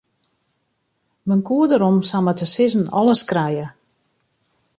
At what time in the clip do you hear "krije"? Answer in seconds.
3.31-3.67